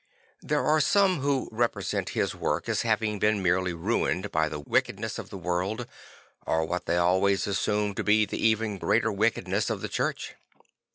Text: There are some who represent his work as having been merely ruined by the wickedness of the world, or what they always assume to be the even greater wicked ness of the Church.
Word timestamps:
There 0.41 0.65
are 0.65 0.81
some 0.81 1.19
who 1.19 1.47
represent 1.51 2.09
his 2.17 2.33
work 2.33 2.67
as 2.67 2.81
having 2.81 3.19
been 3.19 3.43
merely 3.43 3.71
ruined 3.75 4.31
by 4.31 4.49
the 4.49 4.59
wickedness 4.59 5.19
of 5.19 5.29
the 5.29 5.37
world, 5.37 5.85
or 6.47 6.65
what 6.65 6.87
they 6.87 6.97
always 6.97 7.45
assume 7.45 7.93
to 7.93 8.03
be 8.03 8.25
the 8.25 8.43
even 8.43 8.79
greater 8.79 9.11
wicked 9.11 9.47
ness 9.47 9.69
of 9.69 9.81
the 9.81 9.89
Church. 9.89 10.33